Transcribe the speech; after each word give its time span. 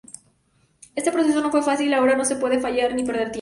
Este 0.95 1.11
proceso 1.11 1.41
no 1.41 1.51
fue 1.51 1.61
fácil, 1.61 1.93
ahora 1.93 2.15
no 2.17 2.25
se 2.25 2.35
podía 2.37 2.59
fallar 2.59 2.95
ni 2.95 3.03
perder 3.03 3.25
tiempo. 3.29 3.29